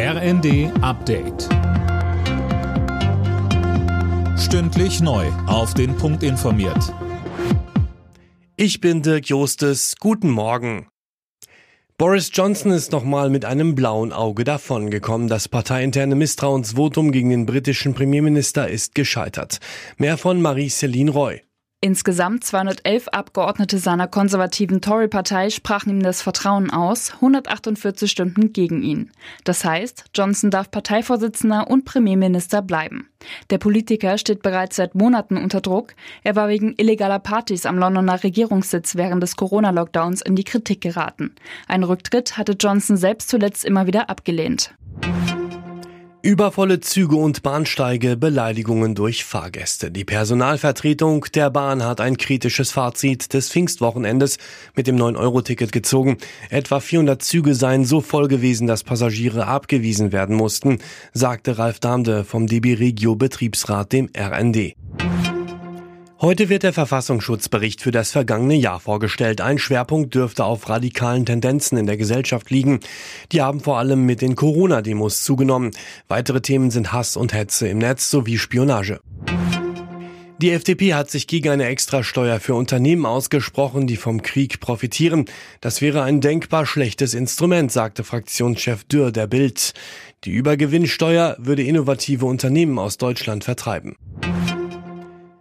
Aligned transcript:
RND 0.00 0.70
Update. 0.80 1.48
Stündlich 4.38 5.00
neu. 5.00 5.26
Auf 5.48 5.74
den 5.74 5.96
Punkt 5.96 6.22
informiert. 6.22 6.94
Ich 8.54 8.80
bin 8.80 9.02
Dirk 9.02 9.28
Jostes. 9.28 9.96
Guten 9.98 10.30
Morgen. 10.30 10.86
Boris 11.96 12.30
Johnson 12.32 12.70
ist 12.70 12.92
nochmal 12.92 13.28
mit 13.28 13.44
einem 13.44 13.74
blauen 13.74 14.12
Auge 14.12 14.44
davongekommen. 14.44 15.26
Das 15.26 15.48
parteiinterne 15.48 16.14
Misstrauensvotum 16.14 17.10
gegen 17.10 17.30
den 17.30 17.44
britischen 17.44 17.92
Premierminister 17.94 18.68
ist 18.68 18.94
gescheitert. 18.94 19.58
Mehr 19.96 20.16
von 20.16 20.40
Marie-Céline 20.40 21.10
Roy. 21.10 21.42
Insgesamt 21.80 22.42
211 22.42 23.06
Abgeordnete 23.06 23.78
seiner 23.78 24.08
konservativen 24.08 24.80
Tory-Partei 24.80 25.48
sprachen 25.48 25.90
ihm 25.90 26.02
das 26.02 26.22
Vertrauen 26.22 26.70
aus, 26.70 27.12
148 27.14 28.10
Stunden 28.10 28.52
gegen 28.52 28.82
ihn. 28.82 29.12
Das 29.44 29.64
heißt, 29.64 30.06
Johnson 30.12 30.50
darf 30.50 30.72
Parteivorsitzender 30.72 31.70
und 31.70 31.84
Premierminister 31.84 32.62
bleiben. 32.62 33.08
Der 33.50 33.58
Politiker 33.58 34.18
steht 34.18 34.42
bereits 34.42 34.74
seit 34.74 34.96
Monaten 34.96 35.36
unter 35.36 35.60
Druck. 35.60 35.94
Er 36.24 36.34
war 36.34 36.48
wegen 36.48 36.74
illegaler 36.78 37.20
Partys 37.20 37.64
am 37.64 37.78
Londoner 37.78 38.24
Regierungssitz 38.24 38.96
während 38.96 39.22
des 39.22 39.36
Corona-Lockdowns 39.36 40.22
in 40.22 40.34
die 40.34 40.42
Kritik 40.42 40.80
geraten. 40.80 41.36
Ein 41.68 41.84
Rücktritt 41.84 42.36
hatte 42.36 42.56
Johnson 42.58 42.96
selbst 42.96 43.28
zuletzt 43.28 43.64
immer 43.64 43.86
wieder 43.86 44.10
abgelehnt. 44.10 44.74
Übervolle 46.28 46.80
Züge 46.80 47.16
und 47.16 47.42
Bahnsteige, 47.42 48.14
Beleidigungen 48.14 48.94
durch 48.94 49.24
Fahrgäste. 49.24 49.90
Die 49.90 50.04
Personalvertretung 50.04 51.24
der 51.32 51.48
Bahn 51.48 51.82
hat 51.82 52.02
ein 52.02 52.18
kritisches 52.18 52.70
Fazit 52.70 53.32
des 53.32 53.50
Pfingstwochenendes 53.50 54.36
mit 54.76 54.86
dem 54.86 54.96
9-Euro-Ticket 54.96 55.72
gezogen. 55.72 56.18
Etwa 56.50 56.80
400 56.80 57.22
Züge 57.22 57.54
seien 57.54 57.86
so 57.86 58.02
voll 58.02 58.28
gewesen, 58.28 58.66
dass 58.66 58.84
Passagiere 58.84 59.46
abgewiesen 59.46 60.12
werden 60.12 60.36
mussten, 60.36 60.80
sagte 61.14 61.56
Ralf 61.56 61.80
Damde 61.80 62.24
vom 62.24 62.46
DB 62.46 62.74
Regio 62.74 63.16
Betriebsrat 63.16 63.94
dem 63.94 64.10
RND. 64.14 64.74
Heute 66.20 66.48
wird 66.48 66.64
der 66.64 66.72
Verfassungsschutzbericht 66.72 67.80
für 67.80 67.92
das 67.92 68.10
vergangene 68.10 68.56
Jahr 68.56 68.80
vorgestellt. 68.80 69.40
Ein 69.40 69.56
Schwerpunkt 69.56 70.16
dürfte 70.16 70.44
auf 70.44 70.68
radikalen 70.68 71.24
Tendenzen 71.24 71.78
in 71.78 71.86
der 71.86 71.96
Gesellschaft 71.96 72.50
liegen. 72.50 72.80
Die 73.30 73.40
haben 73.40 73.60
vor 73.60 73.78
allem 73.78 74.04
mit 74.04 74.20
den 74.20 74.34
Corona-Demos 74.34 75.22
zugenommen. 75.22 75.70
Weitere 76.08 76.40
Themen 76.40 76.72
sind 76.72 76.92
Hass 76.92 77.16
und 77.16 77.32
Hetze 77.32 77.68
im 77.68 77.78
Netz 77.78 78.10
sowie 78.10 78.36
Spionage. 78.36 78.98
Die 80.42 80.50
FDP 80.50 80.94
hat 80.94 81.08
sich 81.08 81.28
gegen 81.28 81.50
eine 81.50 81.66
Extrasteuer 81.66 82.40
für 82.40 82.56
Unternehmen 82.56 83.06
ausgesprochen, 83.06 83.86
die 83.86 83.96
vom 83.96 84.20
Krieg 84.20 84.58
profitieren. 84.58 85.26
Das 85.60 85.80
wäre 85.80 86.02
ein 86.02 86.20
denkbar 86.20 86.66
schlechtes 86.66 87.14
Instrument, 87.14 87.70
sagte 87.70 88.02
Fraktionschef 88.02 88.82
Dürr 88.82 89.12
der 89.12 89.28
Bild. 89.28 89.72
Die 90.24 90.32
Übergewinnsteuer 90.32 91.36
würde 91.38 91.62
innovative 91.62 92.26
Unternehmen 92.26 92.80
aus 92.80 92.98
Deutschland 92.98 93.44
vertreiben. 93.44 93.94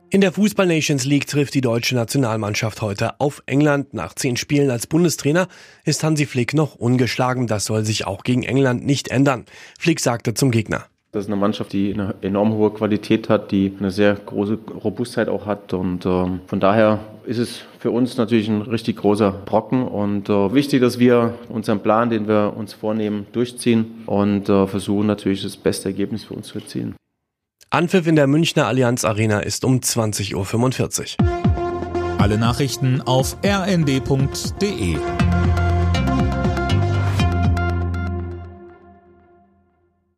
In 0.09 0.21
der 0.21 0.31
Fußball 0.31 0.65
Nations 0.65 1.03
League 1.03 1.27
trifft 1.27 1.53
die 1.53 1.59
deutsche 1.59 1.93
Nationalmannschaft 1.93 2.81
heute 2.81 3.19
auf 3.19 3.43
England. 3.45 3.93
Nach 3.93 4.13
zehn 4.13 4.37
Spielen 4.37 4.71
als 4.71 4.87
Bundestrainer 4.87 5.49
ist 5.83 6.01
Hansi 6.01 6.25
Flick 6.25 6.53
noch 6.53 6.75
ungeschlagen. 6.75 7.45
Das 7.45 7.65
soll 7.65 7.83
sich 7.83 8.07
auch 8.07 8.23
gegen 8.23 8.43
England 8.43 8.85
nicht 8.85 9.09
ändern. 9.09 9.43
Flick 9.77 9.99
sagte 9.99 10.33
zum 10.33 10.51
Gegner. 10.51 10.85
Das 11.11 11.25
ist 11.25 11.27
eine 11.29 11.35
Mannschaft, 11.35 11.73
die 11.73 11.93
eine 11.93 12.15
enorm 12.21 12.53
hohe 12.53 12.71
Qualität 12.71 13.27
hat, 13.27 13.51
die 13.51 13.73
eine 13.77 13.91
sehr 13.91 14.13
große 14.13 14.57
Robustheit 14.81 15.27
auch 15.27 15.45
hat. 15.45 15.73
Und 15.73 16.05
äh, 16.05 16.25
von 16.47 16.59
daher 16.61 16.99
ist 17.25 17.37
es 17.37 17.65
für 17.77 17.91
uns 17.91 18.15
natürlich 18.15 18.47
ein 18.47 18.61
richtig 18.61 18.95
großer 18.97 19.31
Brocken 19.31 19.85
und 19.85 20.29
äh, 20.29 20.53
wichtig, 20.53 20.79
dass 20.79 20.99
wir 20.99 21.33
unseren 21.49 21.81
Plan, 21.81 22.09
den 22.09 22.29
wir 22.29 22.53
uns 22.55 22.71
vornehmen, 22.71 23.27
durchziehen 23.33 24.03
und 24.05 24.47
äh, 24.47 24.67
versuchen 24.67 25.07
natürlich 25.07 25.43
das 25.43 25.57
beste 25.57 25.89
Ergebnis 25.89 26.23
für 26.23 26.33
uns 26.33 26.47
zu 26.47 26.59
erzielen. 26.59 26.95
Anpfiff 27.69 28.07
in 28.07 28.15
der 28.15 28.27
Münchner 28.27 28.65
Allianz 28.65 29.03
Arena 29.03 29.41
ist 29.41 29.65
um 29.65 29.79
20.45 29.79 31.21
Uhr. 31.21 32.17
Alle 32.17 32.37
Nachrichten 32.37 33.01
auf 33.01 33.37
rnd.de 33.43 34.97